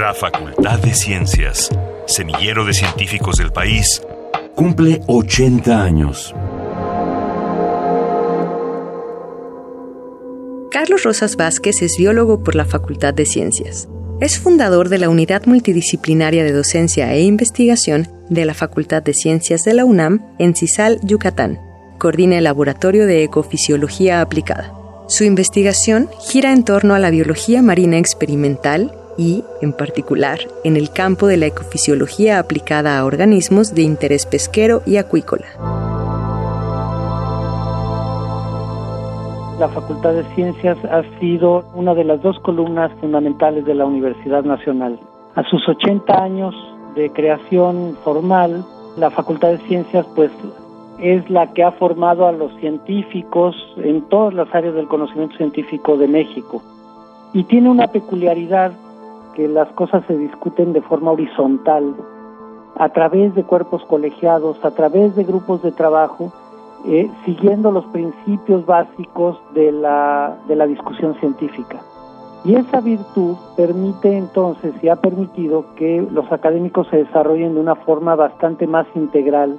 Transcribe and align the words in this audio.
La 0.00 0.14
Facultad 0.14 0.78
de 0.78 0.94
Ciencias, 0.94 1.68
semillero 2.06 2.64
de 2.64 2.72
científicos 2.72 3.36
del 3.36 3.52
país, 3.52 4.00
cumple 4.54 5.02
80 5.06 5.82
años. 5.82 6.34
Carlos 10.70 11.02
Rosas 11.02 11.36
Vázquez 11.36 11.82
es 11.82 11.98
biólogo 11.98 12.42
por 12.42 12.54
la 12.54 12.64
Facultad 12.64 13.12
de 13.12 13.26
Ciencias. 13.26 13.90
Es 14.22 14.38
fundador 14.38 14.88
de 14.88 14.96
la 14.96 15.10
Unidad 15.10 15.44
Multidisciplinaria 15.44 16.44
de 16.44 16.52
Docencia 16.52 17.12
e 17.12 17.20
Investigación 17.20 18.08
de 18.30 18.46
la 18.46 18.54
Facultad 18.54 19.02
de 19.02 19.12
Ciencias 19.12 19.64
de 19.64 19.74
la 19.74 19.84
UNAM 19.84 20.34
en 20.38 20.56
Cisal, 20.56 20.98
Yucatán. 21.02 21.60
Coordina 21.98 22.38
el 22.38 22.44
Laboratorio 22.44 23.04
de 23.04 23.22
Ecofisiología 23.22 24.22
Aplicada. 24.22 24.72
Su 25.08 25.24
investigación 25.24 26.08
gira 26.22 26.52
en 26.52 26.64
torno 26.64 26.94
a 26.94 26.98
la 26.98 27.10
biología 27.10 27.60
marina 27.60 27.98
experimental 27.98 28.96
y, 29.20 29.44
en 29.60 29.74
particular, 29.74 30.38
en 30.64 30.78
el 30.78 30.90
campo 30.90 31.26
de 31.26 31.36
la 31.36 31.44
ecofisiología 31.44 32.38
aplicada 32.38 32.98
a 32.98 33.04
organismos 33.04 33.74
de 33.74 33.82
interés 33.82 34.24
pesquero 34.24 34.80
y 34.86 34.96
acuícola. 34.96 35.44
La 39.58 39.68
Facultad 39.68 40.14
de 40.14 40.24
Ciencias 40.34 40.78
ha 40.86 41.02
sido 41.20 41.66
una 41.74 41.92
de 41.92 42.04
las 42.04 42.22
dos 42.22 42.40
columnas 42.40 42.90
fundamentales 42.98 43.66
de 43.66 43.74
la 43.74 43.84
Universidad 43.84 44.42
Nacional. 44.42 44.98
A 45.34 45.42
sus 45.44 45.68
80 45.68 46.14
años 46.14 46.54
de 46.94 47.10
creación 47.10 47.98
formal, 48.02 48.64
la 48.96 49.10
Facultad 49.10 49.50
de 49.50 49.58
Ciencias 49.68 50.06
pues 50.16 50.30
es 50.98 51.28
la 51.28 51.52
que 51.52 51.62
ha 51.62 51.72
formado 51.72 52.26
a 52.26 52.32
los 52.32 52.54
científicos 52.58 53.54
en 53.76 54.00
todas 54.08 54.32
las 54.32 54.48
áreas 54.54 54.74
del 54.74 54.88
conocimiento 54.88 55.36
científico 55.36 55.98
de 55.98 56.08
México. 56.08 56.62
Y 57.34 57.44
tiene 57.44 57.68
una 57.68 57.88
peculiaridad 57.88 58.72
que 59.34 59.48
las 59.48 59.68
cosas 59.72 60.04
se 60.06 60.16
discuten 60.16 60.72
de 60.72 60.82
forma 60.82 61.12
horizontal, 61.12 61.94
a 62.76 62.88
través 62.90 63.34
de 63.34 63.44
cuerpos 63.44 63.84
colegiados, 63.84 64.64
a 64.64 64.70
través 64.70 65.14
de 65.16 65.24
grupos 65.24 65.62
de 65.62 65.72
trabajo, 65.72 66.32
eh, 66.86 67.10
siguiendo 67.24 67.70
los 67.70 67.84
principios 67.86 68.64
básicos 68.64 69.38
de 69.54 69.72
la, 69.72 70.36
de 70.48 70.56
la 70.56 70.66
discusión 70.66 71.14
científica. 71.16 71.80
Y 72.42 72.54
esa 72.54 72.80
virtud 72.80 73.36
permite 73.54 74.16
entonces 74.16 74.72
y 74.82 74.88
ha 74.88 74.96
permitido 74.96 75.74
que 75.76 76.06
los 76.10 76.32
académicos 76.32 76.88
se 76.88 77.04
desarrollen 77.04 77.54
de 77.54 77.60
una 77.60 77.74
forma 77.74 78.14
bastante 78.14 78.66
más 78.66 78.86
integral, 78.94 79.58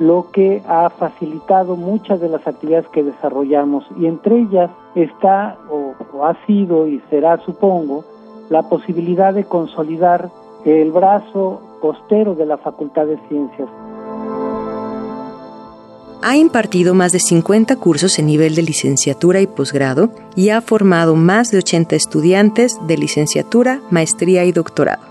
lo 0.00 0.26
que 0.32 0.62
ha 0.66 0.88
facilitado 0.90 1.76
muchas 1.76 2.20
de 2.20 2.30
las 2.30 2.44
actividades 2.46 2.88
que 2.88 3.04
desarrollamos 3.04 3.84
y 3.98 4.06
entre 4.06 4.40
ellas 4.40 4.70
está 4.94 5.56
o, 5.70 5.94
ha 6.24 6.34
sido 6.46 6.88
y 6.88 7.00
será 7.10 7.36
supongo 7.38 8.04
la 8.50 8.68
posibilidad 8.68 9.32
de 9.32 9.44
consolidar 9.44 10.30
el 10.66 10.92
brazo 10.92 11.62
costero 11.80 12.34
de 12.34 12.44
la 12.44 12.58
Facultad 12.58 13.06
de 13.06 13.18
Ciencias. 13.28 13.68
Ha 16.22 16.36
impartido 16.36 16.92
más 16.92 17.12
de 17.12 17.20
50 17.20 17.76
cursos 17.76 18.18
en 18.18 18.26
nivel 18.26 18.54
de 18.54 18.62
licenciatura 18.62 19.40
y 19.40 19.46
posgrado 19.46 20.10
y 20.36 20.50
ha 20.50 20.60
formado 20.60 21.16
más 21.16 21.50
de 21.50 21.56
80 21.58 21.96
estudiantes 21.96 22.78
de 22.86 22.98
licenciatura, 22.98 23.80
maestría 23.90 24.44
y 24.44 24.52
doctorado 24.52 25.10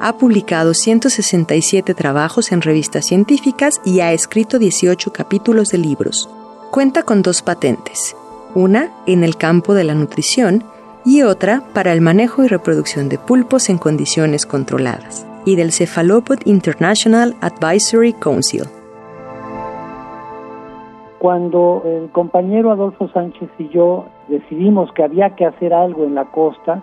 ha 0.00 0.16
publicado 0.16 0.72
167 0.72 1.94
trabajos 1.94 2.52
en 2.52 2.62
revistas 2.62 3.04
científicas 3.04 3.82
y 3.84 4.00
ha 4.00 4.12
escrito 4.12 4.58
18 4.58 5.12
capítulos 5.12 5.68
de 5.68 5.78
libros. 5.78 6.28
Cuenta 6.70 7.02
con 7.02 7.20
dos 7.20 7.42
patentes, 7.42 8.16
una 8.54 8.90
en 9.06 9.22
el 9.24 9.36
campo 9.36 9.74
de 9.74 9.84
la 9.84 9.94
nutrición 9.94 10.64
y 11.04 11.22
otra 11.22 11.62
para 11.74 11.92
el 11.92 12.00
manejo 12.00 12.44
y 12.44 12.48
reproducción 12.48 13.08
de 13.08 13.18
pulpos 13.18 13.68
en 13.70 13.78
condiciones 13.78 14.46
controladas, 14.46 15.26
y 15.44 15.56
del 15.56 15.72
Cephalopod 15.72 16.40
International 16.44 17.34
Advisory 17.40 18.12
Council. 18.12 18.64
Cuando 21.18 21.82
el 21.84 22.10
compañero 22.10 22.70
Adolfo 22.70 23.08
Sánchez 23.08 23.50
y 23.58 23.68
yo 23.68 24.06
decidimos 24.28 24.90
que 24.92 25.04
había 25.04 25.36
que 25.36 25.44
hacer 25.44 25.74
algo 25.74 26.04
en 26.04 26.14
la 26.14 26.24
costa, 26.26 26.82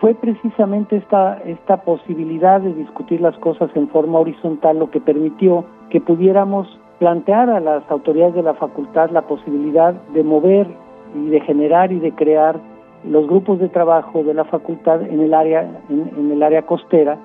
fue 0.00 0.14
precisamente 0.14 0.96
esta, 0.96 1.38
esta 1.44 1.82
posibilidad 1.82 2.60
de 2.60 2.74
discutir 2.74 3.20
las 3.20 3.36
cosas 3.38 3.70
en 3.74 3.88
forma 3.88 4.18
horizontal 4.18 4.78
lo 4.78 4.90
que 4.90 5.00
permitió 5.00 5.64
que 5.90 6.00
pudiéramos 6.00 6.68
plantear 6.98 7.50
a 7.50 7.60
las 7.60 7.82
autoridades 7.90 8.34
de 8.34 8.42
la 8.42 8.54
facultad 8.54 9.10
la 9.10 9.22
posibilidad 9.22 9.92
de 9.92 10.22
mover 10.22 10.66
y 11.14 11.28
de 11.28 11.40
generar 11.40 11.92
y 11.92 12.00
de 12.00 12.12
crear 12.12 12.60
los 13.04 13.26
grupos 13.26 13.58
de 13.58 13.68
trabajo 13.68 14.22
de 14.22 14.34
la 14.34 14.44
facultad 14.44 15.02
en 15.02 15.20
el 15.20 15.34
área 15.34 15.68
en, 15.88 16.30
el 16.30 16.42
área 16.42 16.62
costera 16.62 17.18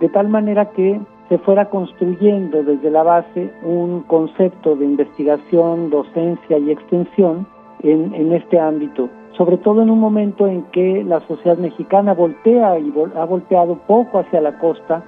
de 0.00 0.08
tal 0.08 0.28
manera 0.28 0.70
que 0.70 1.00
se 1.28 1.38
fuera 1.38 1.70
construyendo 1.70 2.62
desde 2.62 2.90
la 2.90 3.02
base 3.02 3.52
un 3.62 4.02
concepto 4.02 4.76
de 4.76 4.84
investigación, 4.84 5.90
docencia 5.90 6.58
y 6.58 6.70
extensión 6.70 7.46
en, 7.82 8.14
en 8.14 8.32
este 8.32 8.58
ámbito 8.58 9.08
sobre 9.36 9.56
todo 9.56 9.82
en 9.82 9.90
un 9.90 9.98
momento 9.98 10.46
en 10.46 10.62
que 10.64 11.02
la 11.04 11.20
sociedad 11.20 11.56
mexicana 11.56 12.14
voltea 12.14 12.78
y 12.78 12.92
ha 13.16 13.24
volteado 13.24 13.76
poco 13.86 14.18
hacia 14.18 14.40
la 14.40 14.58
costa 14.58 15.02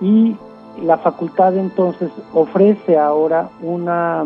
y 0.00 0.36
la 0.82 0.98
facultad 0.98 1.56
entonces 1.56 2.10
ofrece 2.32 2.98
ahora 2.98 3.50
una, 3.62 4.24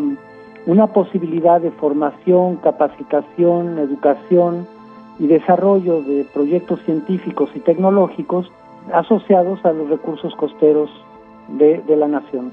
una 0.65 0.87
posibilidad 0.87 1.61
de 1.61 1.71
formación, 1.71 2.57
capacitación, 2.57 3.79
educación 3.79 4.67
y 5.19 5.27
desarrollo 5.27 6.01
de 6.01 6.25
proyectos 6.33 6.79
científicos 6.83 7.49
y 7.55 7.59
tecnológicos 7.59 8.51
asociados 8.93 9.63
a 9.65 9.71
los 9.71 9.89
recursos 9.89 10.35
costeros 10.35 10.89
de, 11.49 11.83
la 11.95 12.07
nación. 12.07 12.51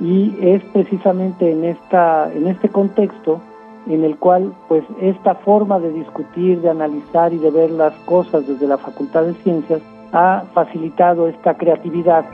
Y 0.00 0.36
es 0.40 0.62
precisamente 0.72 1.50
en, 1.50 1.64
esta, 1.64 2.32
en 2.32 2.46
este 2.46 2.68
contexto 2.68 3.40
en 3.88 4.04
el 4.04 4.16
cual 4.16 4.52
pues 4.68 4.84
esta 5.00 5.34
forma 5.36 5.78
de 5.78 5.92
discutir, 5.92 6.60
de 6.60 6.70
analizar 6.70 7.32
y 7.32 7.38
de 7.38 7.50
ver 7.50 7.70
las 7.70 7.94
cosas 8.00 8.46
desde 8.46 8.66
la 8.66 8.78
Facultad 8.78 9.24
de 9.24 9.34
Ciencias 9.34 9.80
ha 10.12 10.44
facilitado 10.52 11.26
esta 11.26 11.54
creatividad. 11.54 12.24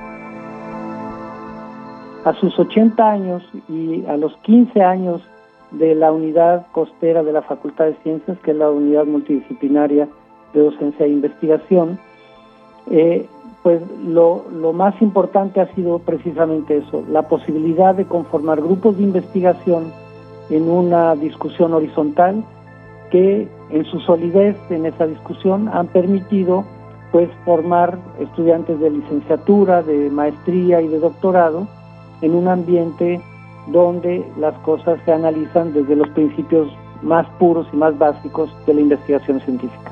A 2.24 2.32
sus 2.40 2.58
80 2.58 3.08
años 3.08 3.42
y 3.68 4.04
a 4.06 4.16
los 4.16 4.36
15 4.38 4.82
años 4.82 5.22
de 5.78 5.94
la 5.94 6.12
unidad 6.12 6.66
costera 6.72 7.22
de 7.22 7.32
la 7.32 7.42
Facultad 7.42 7.86
de 7.86 7.96
Ciencias, 8.02 8.38
que 8.40 8.52
es 8.52 8.56
la 8.56 8.70
unidad 8.70 9.06
multidisciplinaria 9.06 10.08
de 10.52 10.60
docencia 10.60 11.06
e 11.06 11.10
investigación, 11.10 11.98
eh, 12.90 13.26
pues 13.62 13.80
lo, 14.04 14.44
lo 14.52 14.72
más 14.72 15.00
importante 15.00 15.60
ha 15.60 15.74
sido 15.74 15.98
precisamente 15.98 16.76
eso, 16.76 17.02
la 17.08 17.22
posibilidad 17.22 17.94
de 17.94 18.04
conformar 18.04 18.60
grupos 18.60 18.96
de 18.98 19.04
investigación 19.04 19.92
en 20.50 20.68
una 20.68 21.14
discusión 21.14 21.72
horizontal 21.72 22.44
que 23.10 23.48
en 23.70 23.84
su 23.86 24.00
solidez 24.00 24.56
en 24.70 24.86
esa 24.86 25.06
discusión 25.06 25.68
han 25.72 25.86
permitido 25.86 26.64
pues 27.10 27.30
formar 27.44 27.98
estudiantes 28.18 28.78
de 28.80 28.90
licenciatura, 28.90 29.82
de 29.82 30.10
maestría 30.10 30.82
y 30.82 30.88
de 30.88 30.98
doctorado 30.98 31.66
en 32.22 32.34
un 32.34 32.48
ambiente 32.48 33.20
donde 33.66 34.24
las 34.38 34.54
cosas 34.60 35.00
se 35.04 35.12
analizan 35.12 35.72
desde 35.72 35.96
los 35.96 36.08
principios 36.10 36.72
más 37.02 37.26
puros 37.38 37.66
y 37.72 37.76
más 37.76 37.98
básicos 37.98 38.48
de 38.66 38.74
la 38.74 38.80
investigación 38.80 39.40
científica. 39.40 39.90